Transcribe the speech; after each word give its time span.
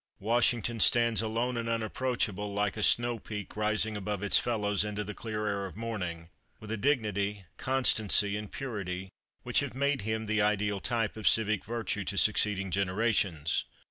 Washington 0.17 0.79
stands 0.79 1.21
alone 1.21 1.57
and 1.57 1.69
unapproachable, 1.69 2.51
like 2.51 2.75
a 2.75 2.81
snow 2.81 3.19
peak 3.19 3.55
rising 3.55 3.95
above 3.95 4.23
its 4.23 4.39
fellows 4.39 4.83
into 4.83 5.03
the 5.03 5.13
clear 5.13 5.45
air 5.45 5.67
of 5.67 5.77
morning, 5.77 6.29
with 6.59 6.71
a 6.71 6.75
dignity, 6.77 7.45
constancy, 7.57 8.35
and 8.35 8.51
purity 8.51 9.11
which 9.43 9.59
have 9.59 9.75
made 9.75 10.01
him 10.01 10.25
the 10.25 10.41
ideal 10.41 10.79
type 10.79 11.15
of 11.17 11.27
civic 11.27 11.63
virtue 11.65 12.03
to 12.05 12.17
succeeding 12.17 12.71
generations. 12.71 13.65